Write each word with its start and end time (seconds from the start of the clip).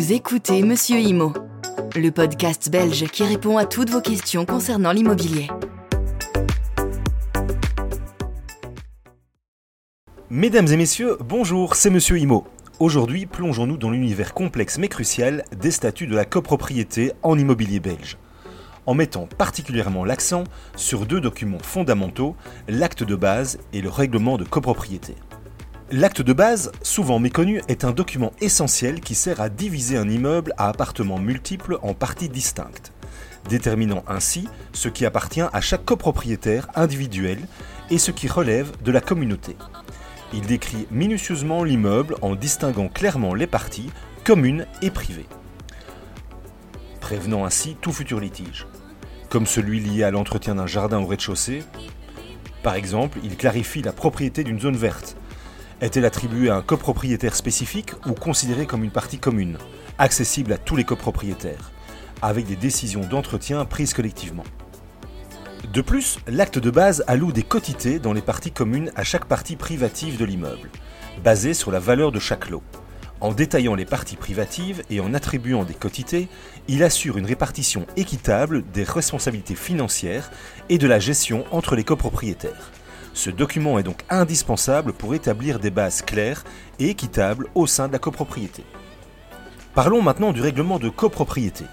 Vous 0.00 0.14
écoutez 0.14 0.62
Monsieur 0.62 0.98
Imo, 0.98 1.34
le 1.94 2.08
podcast 2.08 2.70
belge 2.70 3.04
qui 3.08 3.22
répond 3.22 3.58
à 3.58 3.66
toutes 3.66 3.90
vos 3.90 4.00
questions 4.00 4.46
concernant 4.46 4.92
l'immobilier. 4.92 5.48
Mesdames 10.30 10.68
et 10.68 10.78
messieurs, 10.78 11.18
bonjour, 11.22 11.74
c'est 11.74 11.90
Monsieur 11.90 12.18
Imo. 12.18 12.46
Aujourd'hui, 12.78 13.26
plongeons-nous 13.26 13.76
dans 13.76 13.90
l'univers 13.90 14.32
complexe 14.32 14.78
mais 14.78 14.88
crucial 14.88 15.44
des 15.54 15.70
statuts 15.70 16.06
de 16.06 16.16
la 16.16 16.24
copropriété 16.24 17.12
en 17.22 17.38
immobilier 17.38 17.78
belge. 17.78 18.16
En 18.86 18.94
mettant 18.94 19.26
particulièrement 19.26 20.06
l'accent 20.06 20.44
sur 20.76 21.04
deux 21.04 21.20
documents 21.20 21.58
fondamentaux, 21.62 22.36
l'acte 22.68 23.04
de 23.04 23.16
base 23.16 23.58
et 23.74 23.82
le 23.82 23.90
règlement 23.90 24.38
de 24.38 24.44
copropriété. 24.44 25.14
L'acte 25.92 26.22
de 26.22 26.32
base, 26.32 26.70
souvent 26.82 27.18
méconnu, 27.18 27.62
est 27.66 27.84
un 27.84 27.90
document 27.90 28.32
essentiel 28.40 29.00
qui 29.00 29.16
sert 29.16 29.40
à 29.40 29.48
diviser 29.48 29.96
un 29.96 30.08
immeuble 30.08 30.52
à 30.56 30.68
appartements 30.68 31.18
multiples 31.18 31.78
en 31.82 31.94
parties 31.94 32.28
distinctes, 32.28 32.92
déterminant 33.48 34.04
ainsi 34.06 34.48
ce 34.72 34.88
qui 34.88 35.04
appartient 35.04 35.40
à 35.40 35.60
chaque 35.60 35.84
copropriétaire 35.84 36.68
individuel 36.76 37.40
et 37.90 37.98
ce 37.98 38.12
qui 38.12 38.28
relève 38.28 38.70
de 38.84 38.92
la 38.92 39.00
communauté. 39.00 39.56
Il 40.32 40.42
décrit 40.42 40.86
minutieusement 40.92 41.64
l'immeuble 41.64 42.14
en 42.22 42.36
distinguant 42.36 42.86
clairement 42.86 43.34
les 43.34 43.48
parties, 43.48 43.90
communes 44.22 44.66
et 44.82 44.92
privées, 44.92 45.26
prévenant 47.00 47.44
ainsi 47.44 47.76
tout 47.80 47.92
futur 47.92 48.20
litige, 48.20 48.68
comme 49.28 49.46
celui 49.46 49.80
lié 49.80 50.04
à 50.04 50.12
l'entretien 50.12 50.54
d'un 50.54 50.68
jardin 50.68 51.00
au 51.00 51.06
rez-de-chaussée. 51.06 51.64
Par 52.62 52.76
exemple, 52.76 53.18
il 53.24 53.36
clarifie 53.36 53.82
la 53.82 53.92
propriété 53.92 54.44
d'une 54.44 54.60
zone 54.60 54.76
verte, 54.76 55.16
est-elle 55.80 56.04
attribuée 56.04 56.50
à 56.50 56.56
un 56.56 56.62
copropriétaire 56.62 57.34
spécifique 57.34 57.92
ou 58.06 58.12
considérée 58.12 58.66
comme 58.66 58.84
une 58.84 58.90
partie 58.90 59.18
commune, 59.18 59.58
accessible 59.98 60.52
à 60.52 60.58
tous 60.58 60.76
les 60.76 60.84
copropriétaires, 60.84 61.72
avec 62.22 62.46
des 62.46 62.56
décisions 62.56 63.00
d'entretien 63.00 63.64
prises 63.64 63.94
collectivement? 63.94 64.44
De 65.72 65.80
plus, 65.80 66.18
l'acte 66.26 66.58
de 66.58 66.70
base 66.70 67.04
alloue 67.06 67.32
des 67.32 67.42
quotités 67.42 67.98
dans 67.98 68.12
les 68.12 68.22
parties 68.22 68.50
communes 68.50 68.90
à 68.96 69.04
chaque 69.04 69.26
partie 69.26 69.56
privative 69.56 70.18
de 70.18 70.24
l'immeuble, 70.24 70.70
basée 71.22 71.54
sur 71.54 71.70
la 71.70 71.78
valeur 71.78 72.12
de 72.12 72.18
chaque 72.18 72.50
lot. 72.50 72.62
En 73.20 73.32
détaillant 73.32 73.74
les 73.74 73.84
parties 73.84 74.16
privatives 74.16 74.82
et 74.88 75.00
en 75.00 75.12
attribuant 75.12 75.64
des 75.64 75.74
quotités, 75.74 76.28
il 76.68 76.82
assure 76.82 77.18
une 77.18 77.26
répartition 77.26 77.86
équitable 77.96 78.64
des 78.72 78.82
responsabilités 78.82 79.54
financières 79.54 80.30
et 80.70 80.78
de 80.78 80.86
la 80.86 80.98
gestion 80.98 81.44
entre 81.50 81.76
les 81.76 81.84
copropriétaires. 81.84 82.72
Ce 83.14 83.30
document 83.30 83.78
est 83.78 83.82
donc 83.82 84.02
indispensable 84.08 84.92
pour 84.92 85.14
établir 85.14 85.58
des 85.58 85.70
bases 85.70 86.02
claires 86.02 86.44
et 86.78 86.90
équitables 86.90 87.48
au 87.54 87.66
sein 87.66 87.88
de 87.88 87.92
la 87.92 87.98
copropriété. 87.98 88.64
Parlons 89.74 90.02
maintenant 90.02 90.32
du 90.32 90.40
règlement 90.40 90.78
de 90.78 90.88
copropriété. 90.88 91.64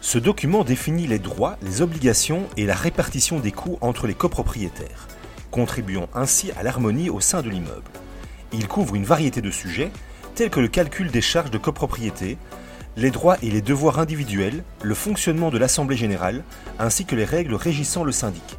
Ce 0.00 0.18
document 0.18 0.64
définit 0.64 1.06
les 1.06 1.18
droits, 1.18 1.56
les 1.62 1.82
obligations 1.82 2.44
et 2.56 2.66
la 2.66 2.74
répartition 2.74 3.40
des 3.40 3.52
coûts 3.52 3.78
entre 3.80 4.06
les 4.06 4.14
copropriétaires, 4.14 5.08
contribuant 5.50 6.08
ainsi 6.14 6.52
à 6.52 6.62
l'harmonie 6.62 7.10
au 7.10 7.20
sein 7.20 7.42
de 7.42 7.50
l'immeuble. 7.50 7.90
Il 8.52 8.68
couvre 8.68 8.94
une 8.94 9.04
variété 9.04 9.40
de 9.40 9.50
sujets, 9.50 9.90
tels 10.34 10.50
que 10.50 10.60
le 10.60 10.68
calcul 10.68 11.10
des 11.10 11.20
charges 11.20 11.50
de 11.50 11.58
copropriété, 11.58 12.38
les 12.96 13.10
droits 13.10 13.38
et 13.42 13.50
les 13.50 13.62
devoirs 13.62 13.98
individuels, 13.98 14.62
le 14.82 14.94
fonctionnement 14.94 15.50
de 15.50 15.58
l'Assemblée 15.58 15.96
générale, 15.96 16.44
ainsi 16.78 17.04
que 17.04 17.16
les 17.16 17.24
règles 17.24 17.54
régissant 17.54 18.04
le 18.04 18.12
syndic. 18.12 18.57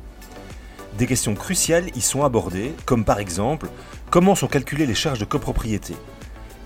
Des 0.98 1.08
questions 1.08 1.36
cruciales 1.36 1.90
y 1.95 2.02
sont 2.02 2.23
abordées, 2.23 2.73
comme 2.86 3.06
par 3.06 3.20
exemple 3.20 3.70
comment 4.09 4.36
sont 4.36 4.48
calculées 4.48 4.86
les 4.86 4.95
charges 4.95 5.20
de 5.20 5.26
copropriété? 5.26 5.95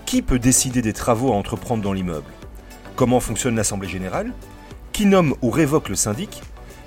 Qui 0.06 0.22
peut 0.22 0.38
décider 0.38 0.82
des 0.82 0.92
travaux 0.92 1.32
à 1.32 1.36
entreprendre 1.36 1.82
dans 1.82 1.92
l'immeuble? 1.92 2.30
Comment 2.96 3.20
fonctionne 3.20 3.56
l'Assemblée 3.56 3.88
générale? 3.88 4.32
Qui 4.92 5.06
nomme 5.06 5.34
ou 5.42 5.50
révoque 5.50 5.88
le 5.88 5.96
syndic? 5.96 6.42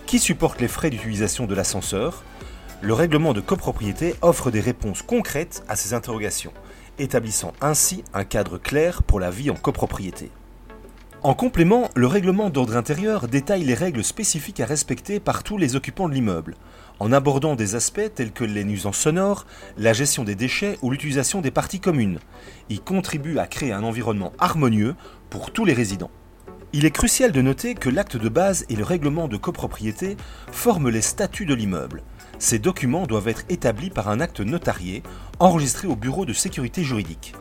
Qui 0.05 0.19
supporte 0.19 0.61
les 0.61 0.67
frais 0.67 0.89
d'utilisation 0.89 1.45
de 1.45 1.55
l'ascenseur? 1.55 2.23
Le 2.81 2.93
règlement 2.93 3.33
de 3.33 3.41
copropriété 3.41 4.15
offre 4.21 4.51
des 4.51 4.61
réponses 4.61 5.01
concrètes 5.01 5.63
à 5.67 5.75
ces 5.75 5.93
interrogations, 5.93 6.53
établissant 6.99 7.53
ainsi 7.59 8.03
un 8.13 8.23
cadre 8.23 8.57
clair 8.57 9.03
pour 9.03 9.19
la 9.19 9.31
vie 9.31 9.49
en 9.49 9.55
copropriété. 9.55 10.31
En 11.23 11.33
complément, 11.33 11.89
le 11.95 12.05
règlement 12.05 12.51
d'ordre 12.51 12.77
intérieur 12.77 13.27
détaille 13.27 13.63
les 13.63 13.73
règles 13.73 14.03
spécifiques 14.03 14.59
à 14.59 14.67
respecter 14.67 15.19
par 15.19 15.41
tous 15.41 15.57
les 15.57 15.75
occupants 15.75 16.07
de 16.07 16.13
l'immeuble, 16.13 16.53
en 16.99 17.11
abordant 17.11 17.55
des 17.55 17.73
aspects 17.73 18.13
tels 18.13 18.31
que 18.31 18.43
les 18.43 18.63
nuisances 18.63 18.99
sonores, 18.99 19.47
la 19.77 19.93
gestion 19.93 20.23
des 20.23 20.35
déchets 20.35 20.77
ou 20.83 20.91
l'utilisation 20.91 21.41
des 21.41 21.49
parties 21.49 21.79
communes. 21.79 22.19
Il 22.69 22.81
contribue 22.81 23.39
à 23.39 23.47
créer 23.47 23.73
un 23.73 23.83
environnement 23.83 24.31
harmonieux 24.37 24.95
pour 25.31 25.51
tous 25.51 25.65
les 25.65 25.73
résidents. 25.73 26.11
Il 26.71 26.85
est 26.85 26.91
crucial 26.91 27.31
de 27.31 27.41
noter 27.41 27.73
que 27.73 27.89
l'acte 27.89 28.17
de 28.17 28.29
base 28.29 28.65
et 28.69 28.75
le 28.75 28.83
règlement 28.83 29.27
de 29.27 29.37
copropriété 29.37 30.17
forment 30.51 30.89
les 30.89 31.01
statuts 31.01 31.47
de 31.47 31.55
l'immeuble. 31.55 32.03
Ces 32.37 32.59
documents 32.59 33.07
doivent 33.07 33.29
être 33.29 33.45
établis 33.49 33.89
par 33.89 34.09
un 34.09 34.19
acte 34.19 34.41
notarié, 34.41 35.01
enregistré 35.39 35.87
au 35.87 35.95
bureau 35.95 36.25
de 36.25 36.33
sécurité 36.33 36.83
juridique. 36.83 37.33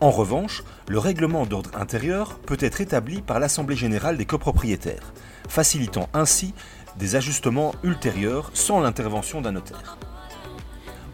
En 0.00 0.10
revanche, 0.10 0.62
le 0.86 1.00
règlement 1.00 1.44
d'ordre 1.44 1.70
intérieur 1.76 2.38
peut 2.38 2.56
être 2.60 2.80
établi 2.80 3.20
par 3.20 3.40
l'Assemblée 3.40 3.74
générale 3.74 4.16
des 4.16 4.26
copropriétaires, 4.26 5.12
facilitant 5.48 6.08
ainsi 6.14 6.54
des 6.98 7.16
ajustements 7.16 7.74
ultérieurs 7.82 8.52
sans 8.54 8.80
l'intervention 8.80 9.40
d'un 9.40 9.52
notaire. 9.52 9.98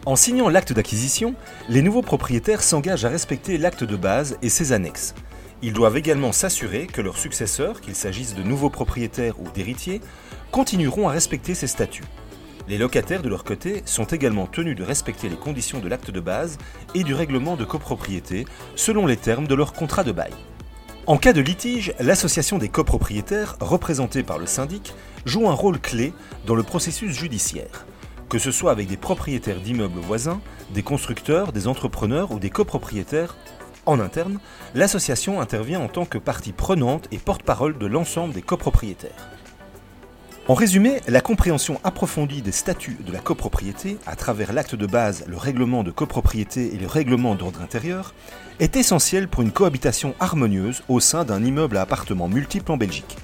En 0.05 0.15
signant 0.15 0.49
l'acte 0.49 0.71
d'acquisition, 0.71 1.33
les 1.67 1.81
nouveaux 1.81 2.03
propriétaires 2.03 2.61
s'engagent 2.61 3.05
à 3.05 3.09
respecter 3.09 3.57
l'acte 3.57 3.83
de 3.83 3.95
base 3.95 4.37
et 4.43 4.49
ses 4.49 4.71
annexes. 4.71 5.15
Ils 5.63 5.73
doivent 5.73 5.97
également 5.97 6.31
s'assurer 6.31 6.85
que 6.85 7.01
leurs 7.01 7.17
successeurs, 7.17 7.81
qu'il 7.81 7.95
s'agisse 7.95 8.35
de 8.35 8.43
nouveaux 8.43 8.69
propriétaires 8.69 9.39
ou 9.39 9.49
d'héritiers, 9.49 10.01
continueront 10.51 11.09
à 11.09 11.11
respecter 11.11 11.55
ces 11.55 11.65
statuts. 11.65 12.03
Les 12.67 12.79
locataires, 12.79 13.21
de 13.21 13.29
leur 13.29 13.43
côté, 13.43 13.83
sont 13.85 14.05
également 14.05 14.47
tenus 14.47 14.75
de 14.75 14.83
respecter 14.83 15.29
les 15.29 15.35
conditions 15.35 15.79
de 15.79 15.87
l'acte 15.87 16.09
de 16.09 16.19
base 16.19 16.57
et 16.95 17.03
du 17.03 17.13
règlement 17.13 17.55
de 17.57 17.65
copropriété 17.65 18.45
selon 18.75 19.05
les 19.05 19.17
termes 19.17 19.45
de 19.45 19.53
leur 19.53 19.73
contrat 19.73 20.03
de 20.03 20.11
bail. 20.11 20.33
En 21.05 21.17
cas 21.17 21.33
de 21.33 21.41
litige, 21.41 21.93
l'association 21.99 22.57
des 22.57 22.69
copropriétaires, 22.69 23.57
représentée 23.59 24.23
par 24.23 24.39
le 24.39 24.47
syndic, 24.47 24.95
joue 25.25 25.47
un 25.47 25.53
rôle 25.53 25.79
clé 25.79 26.13
dans 26.47 26.55
le 26.55 26.63
processus 26.63 27.15
judiciaire. 27.15 27.85
Que 28.29 28.39
ce 28.39 28.49
soit 28.51 28.71
avec 28.71 28.87
des 28.87 28.97
propriétaires 28.97 29.59
d'immeubles 29.59 29.99
voisins, 29.99 30.41
des 30.73 30.81
constructeurs, 30.81 31.51
des 31.51 31.67
entrepreneurs 31.67 32.31
ou 32.31 32.39
des 32.39 32.49
copropriétaires, 32.49 33.35
en 33.85 33.99
interne, 33.99 34.39
l'association 34.73 35.39
intervient 35.39 35.79
en 35.79 35.87
tant 35.87 36.05
que 36.05 36.17
partie 36.17 36.53
prenante 36.53 37.07
et 37.11 37.19
porte-parole 37.19 37.77
de 37.77 37.85
l'ensemble 37.85 38.33
des 38.33 38.41
copropriétaires. 38.41 39.34
En 40.47 40.53
résumé, 40.53 41.01
la 41.07 41.21
compréhension 41.21 41.81
approfondie 41.83 42.43
des 42.43 42.51
statuts 42.51 42.99
de 43.03 43.11
la 43.11 43.17
copropriété, 43.17 43.97
à 44.05 44.15
travers 44.15 44.53
l'acte 44.53 44.75
de 44.75 44.85
base, 44.85 45.25
le 45.27 45.37
règlement 45.37 45.81
de 45.81 45.89
copropriété 45.89 46.71
et 46.71 46.77
le 46.77 46.85
règlement 46.85 47.33
d'ordre 47.33 47.63
intérieur, 47.63 48.13
est 48.59 48.75
essentielle 48.75 49.27
pour 49.27 49.41
une 49.41 49.51
cohabitation 49.51 50.13
harmonieuse 50.19 50.83
au 50.87 50.99
sein 50.99 51.25
d'un 51.25 51.43
immeuble 51.43 51.77
à 51.77 51.81
appartements 51.81 52.27
multiples 52.27 52.71
en 52.71 52.77
Belgique. 52.77 53.17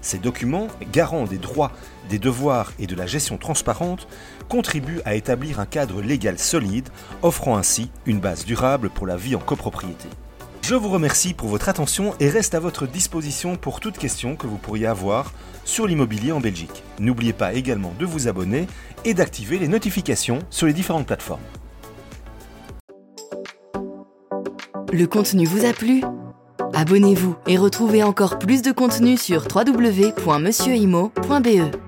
Ces 0.00 0.18
documents, 0.18 0.68
garants 0.92 1.24
des 1.24 1.38
droits, 1.38 1.72
des 2.08 2.20
devoirs 2.20 2.72
et 2.78 2.86
de 2.86 2.94
la 2.94 3.08
gestion 3.08 3.36
transparente, 3.36 4.06
contribuent 4.48 5.00
à 5.04 5.16
établir 5.16 5.58
un 5.58 5.66
cadre 5.66 6.02
légal 6.02 6.38
solide, 6.38 6.88
offrant 7.22 7.56
ainsi 7.56 7.90
une 8.06 8.20
base 8.20 8.44
durable 8.44 8.90
pour 8.90 9.08
la 9.08 9.16
vie 9.16 9.34
en 9.34 9.40
copropriété. 9.40 10.08
Je 10.66 10.74
vous 10.74 10.88
remercie 10.88 11.34
pour 11.34 11.48
votre 11.48 11.68
attention 11.68 12.14
et 12.20 12.30
reste 12.30 12.54
à 12.54 12.58
votre 12.58 12.86
disposition 12.86 13.56
pour 13.56 13.80
toute 13.80 13.98
question 13.98 14.34
que 14.34 14.46
vous 14.46 14.56
pourriez 14.56 14.86
avoir 14.86 15.30
sur 15.66 15.86
l'immobilier 15.86 16.32
en 16.32 16.40
Belgique. 16.40 16.82
N'oubliez 16.98 17.34
pas 17.34 17.52
également 17.52 17.92
de 17.98 18.06
vous 18.06 18.28
abonner 18.28 18.66
et 19.04 19.12
d'activer 19.12 19.58
les 19.58 19.68
notifications 19.68 20.38
sur 20.48 20.66
les 20.66 20.72
différentes 20.72 21.06
plateformes. 21.06 21.42
Le 24.90 25.04
contenu 25.04 25.44
vous 25.44 25.66
a 25.66 25.74
plu? 25.74 26.02
Abonnez-vous 26.72 27.36
et 27.46 27.58
retrouvez 27.58 28.02
encore 28.02 28.38
plus 28.38 28.62
de 28.62 28.72
contenu 28.72 29.18
sur 29.18 29.46
www.monsieurimo.be. 29.54 31.83